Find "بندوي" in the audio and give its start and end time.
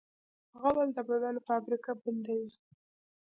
2.01-2.51